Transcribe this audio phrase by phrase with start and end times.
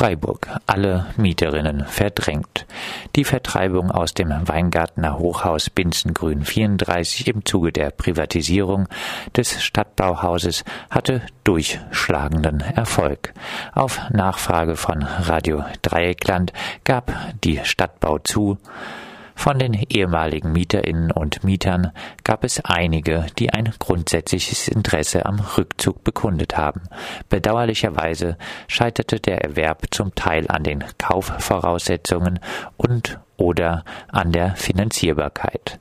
[0.00, 0.48] Freiburg.
[0.66, 2.64] Alle Mieterinnen verdrängt.
[3.16, 8.88] Die Vertreibung aus dem Weingartner Hochhaus Binzengrün 34 im Zuge der Privatisierung
[9.36, 13.34] des Stadtbauhauses hatte durchschlagenden Erfolg.
[13.74, 16.54] Auf Nachfrage von Radio Dreieckland
[16.84, 17.12] gab
[17.44, 18.56] die Stadtbau zu,
[19.34, 21.92] von den ehemaligen Mieterinnen und Mietern
[22.24, 26.82] gab es einige, die ein grundsätzliches Interesse am Rückzug bekundet haben.
[27.28, 28.36] Bedauerlicherweise
[28.68, 32.40] scheiterte der Erwerb zum Teil an den Kaufvoraussetzungen
[32.76, 35.80] und oder an der Finanzierbarkeit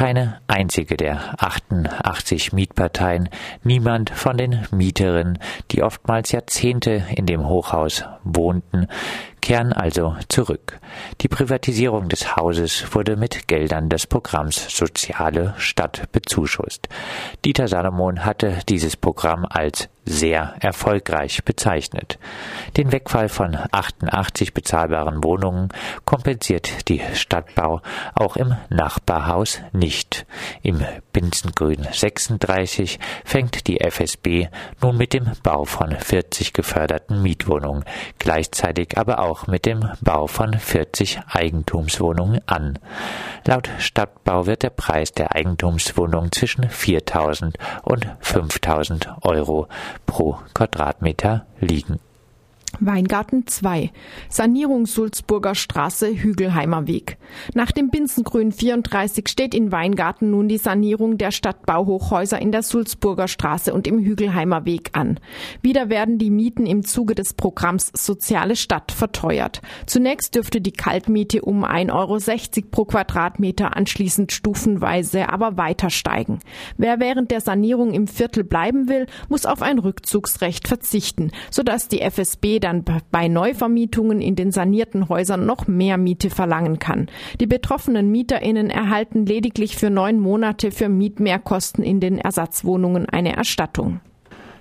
[0.00, 3.28] keine einzige der 88 Mietparteien,
[3.64, 5.38] niemand von den Mieterinnen,
[5.72, 8.86] die oftmals Jahrzehnte in dem Hochhaus wohnten,
[9.40, 10.78] kehren also zurück.
[11.20, 16.88] Die Privatisierung des Hauses wurde mit Geldern des Programms Soziale Stadt bezuschusst.
[17.44, 22.18] Dieter Salomon hatte dieses Programm als sehr erfolgreich bezeichnet.
[22.76, 25.68] Den Wegfall von 88 bezahlbaren Wohnungen
[26.04, 27.80] kompensiert die Stadtbau
[28.14, 30.26] auch im Nachbarhaus nicht.
[30.62, 34.48] Im Binzengrün 36 fängt die FSB
[34.82, 37.84] nun mit dem Bau von 40 geförderten Mietwohnungen,
[38.18, 42.78] gleichzeitig aber auch mit dem Bau von 40 Eigentumswohnungen an.
[43.46, 49.68] Laut Stadtbau wird der Preis der Eigentumswohnung zwischen 4.000 und 5.000 Euro
[50.06, 52.00] pro Quadratmeter liegen.
[52.78, 53.90] Weingarten 2.
[54.28, 57.18] Sanierung Sulzburger Straße, Hügelheimer Weg.
[57.54, 63.28] Nach dem Binsengrün 34 steht in Weingarten nun die Sanierung der Stadtbauhochhäuser in der Sulzburger
[63.28, 65.18] Straße und im Hügelheimer Weg an.
[65.62, 69.60] Wieder werden die Mieten im Zuge des Programms Soziale Stadt verteuert.
[69.86, 76.38] Zunächst dürfte die Kaltmiete um 1,60 Euro pro Quadratmeter anschließend stufenweise aber weiter steigen.
[76.76, 82.00] Wer während der Sanierung im Viertel bleiben will, muss auf ein Rückzugsrecht verzichten, sodass die
[82.00, 87.08] FSB dann bei Neuvermietungen in den sanierten Häusern noch mehr Miete verlangen kann.
[87.40, 94.00] Die betroffenen MieterInnen erhalten lediglich für neun Monate für Mietmehrkosten in den Ersatzwohnungen eine Erstattung.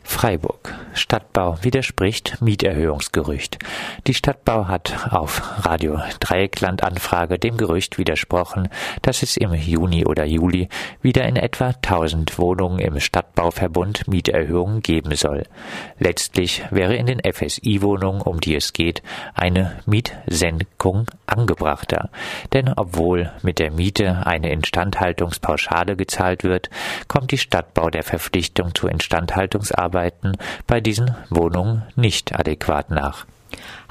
[0.03, 0.73] Freiburg.
[0.99, 3.59] Stadtbau widerspricht Mieterhöhungsgerücht.
[4.07, 8.69] Die Stadtbau hat auf Radio Dreieckland Anfrage dem Gerücht widersprochen,
[9.01, 10.67] dass es im Juni oder Juli
[11.01, 15.43] wieder in etwa 1000 Wohnungen im Stadtbauverbund Mieterhöhungen geben soll.
[15.99, 19.01] Letztlich wäre in den FSI-Wohnungen, um die es geht,
[19.33, 22.09] eine Mietsenkung angebrachter.
[22.53, 26.69] Denn obwohl mit der Miete eine Instandhaltungspauschale gezahlt wird,
[27.07, 30.33] kommt die Stadtbau der Verpflichtung zur Instandhaltungsarbeit Arbeiten
[30.67, 33.27] bei diesen Wohnungen nicht adäquat nach.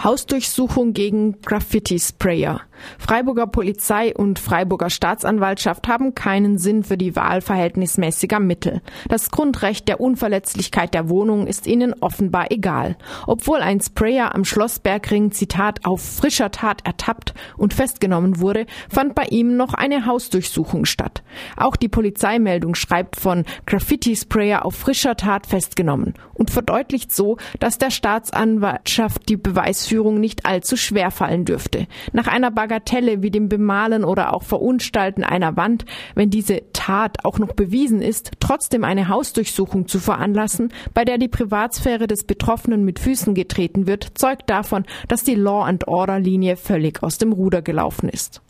[0.02, 2.60] Hausdurchsuchung gegen Graffiti-Sprayer.
[2.98, 8.80] Freiburger Polizei und Freiburger Staatsanwaltschaft haben keinen Sinn für die Wahl verhältnismäßiger Mittel.
[9.08, 12.96] Das Grundrecht der Unverletzlichkeit der Wohnung ist ihnen offenbar egal.
[13.26, 19.24] Obwohl ein Sprayer am Schlossbergring, Zitat, auf frischer Tat ertappt und festgenommen wurde, fand bei
[19.24, 21.22] ihm noch eine Hausdurchsuchung statt.
[21.56, 27.90] Auch die Polizeimeldung schreibt von Graffiti-Sprayer auf frischer Tat festgenommen und verdeutlicht so, dass der
[27.90, 31.86] Staatsanwaltschaft die Beweisführung nicht allzu schwer fallen dürfte.
[32.12, 37.38] Nach einer Bagatelle wie dem Bemalen oder auch Verunstalten einer Wand, wenn diese Tat auch
[37.38, 42.98] noch bewiesen ist, trotzdem eine Hausdurchsuchung zu veranlassen, bei der die Privatsphäre des Betroffenen mit
[42.98, 47.62] Füßen getreten wird, zeugt davon, dass die Law and Order Linie völlig aus dem Ruder
[47.62, 48.42] gelaufen ist.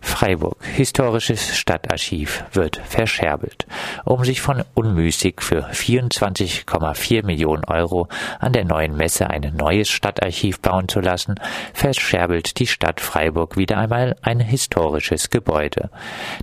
[0.00, 3.66] Freiburg, historisches Stadtarchiv, wird verscherbelt,
[4.04, 8.08] um sich von unmüßig für 24,4 Millionen Euro
[8.38, 11.34] an der neuen Messe ein neues Stadtarchiv bauen zu lassen,
[11.74, 15.90] verscherbelt die Stadt Freiburg wieder einmal ein historisches Gebäude.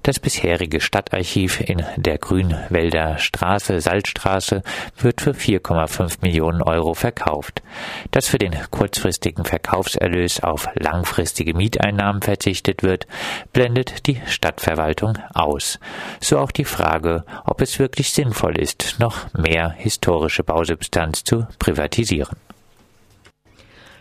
[0.04, 4.64] Das bisherige Stadtarchiv in der Grünwälder Straße, Salzstraße,
[4.98, 7.62] wird für 4,5 Millionen Euro verkauft.
[8.12, 13.08] Dass für den kurzfristigen Verkaufserlös auf langfristige Mieteinnahmen verzichtet wird,
[13.52, 15.80] blendet die Stadtverwaltung aus.
[16.20, 22.38] So auch die Frage, ob es wirklich sinnvoll ist, noch mehr historische Bausubstanz zu privatisieren.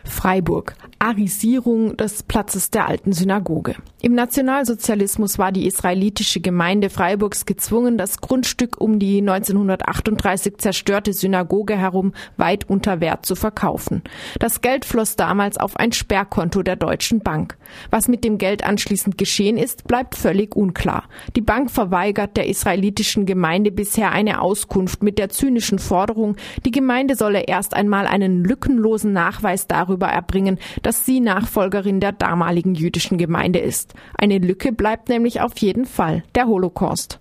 [0.04, 0.74] Freiburg.
[0.98, 3.74] Arisierung des Platzes der alten Synagoge.
[4.02, 11.76] Im Nationalsozialismus war die israelitische Gemeinde Freiburgs gezwungen, das Grundstück um die 1938 zerstörte Synagoge
[11.76, 14.02] herum weit unter Wert zu verkaufen.
[14.38, 17.56] Das Geld floss damals auf ein Sperrkonto der Deutschen Bank.
[17.90, 21.08] Was mit dem Geld anschließend geschehen ist, bleibt völlig unklar.
[21.34, 27.16] Die Bank verweigert der israelitischen Gemeinde bisher eine Auskunft mit der zynischen Forderung, die Gemeinde
[27.16, 33.16] solle erst einmal einen lückenlosen Nachweis darüber erbringen, dass dass sie Nachfolgerin der damaligen jüdischen
[33.16, 33.94] Gemeinde ist.
[34.14, 37.18] Eine Lücke bleibt nämlich auf jeden Fall der Holocaust.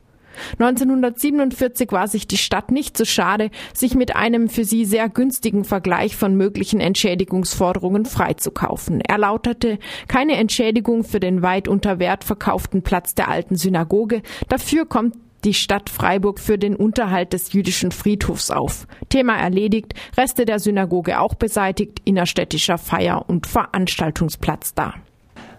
[0.59, 5.07] 1947 war sich die Stadt nicht zu so schade, sich mit einem für sie sehr
[5.07, 8.99] günstigen Vergleich von möglichen Entschädigungsforderungen freizukaufen.
[8.99, 9.79] Er lautete
[10.09, 15.53] keine Entschädigung für den weit unter Wert verkauften Platz der alten Synagoge, dafür kommt die
[15.53, 18.87] Stadt Freiburg für den Unterhalt des jüdischen Friedhofs auf.
[19.09, 24.95] Thema erledigt, Reste der Synagoge auch beseitigt, innerstädtischer Feier- und Veranstaltungsplatz da.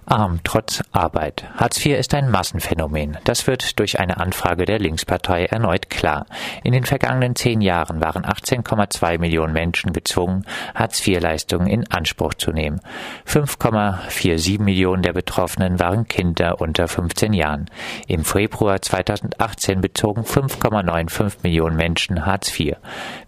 [0.05, 1.45] Arm trotz Arbeit.
[1.57, 3.19] Hartz IV ist ein Massenphänomen.
[3.25, 6.27] Das wird durch eine Anfrage der Linkspartei erneut klar.
[6.65, 10.45] In den vergangenen zehn Jahren waren 18,2 Millionen Menschen gezwungen,
[10.75, 12.81] Hartz-IV-Leistungen in Anspruch zu nehmen.
[13.27, 17.71] 5,47 Millionen der Betroffenen waren Kinder unter 15 Jahren.
[18.09, 22.77] Im Februar 2018 bezogen 5,95 Millionen Menschen Hartz IV.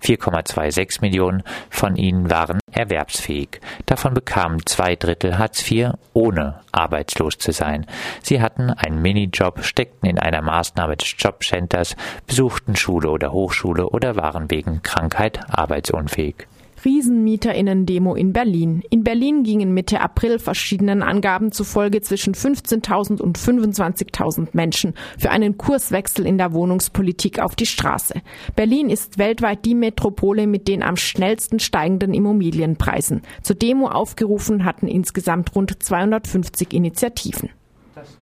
[0.02, 3.60] 4,26 Millionen von ihnen waren erwerbsfähig.
[3.86, 7.86] Davon bekamen zwei Drittel Hartz IV, ohne arbeitslos zu sein.
[8.22, 14.16] Sie hatten einen Minijob, steckten in einer Maßnahme des Jobcenters, besuchten Schule oder Hochschule oder
[14.16, 16.46] waren wegen Krankheit arbeitsunfähig.
[16.84, 18.82] Riesenmieterinnen-Demo in Berlin.
[18.90, 25.56] In Berlin gingen Mitte April verschiedenen Angaben zufolge zwischen 15.000 und 25.000 Menschen für einen
[25.56, 28.20] Kurswechsel in der Wohnungspolitik auf die Straße.
[28.56, 33.22] Berlin ist weltweit die Metropole mit den am schnellsten steigenden Immobilienpreisen.
[33.42, 37.50] Zur Demo aufgerufen hatten insgesamt rund 250 Initiativen.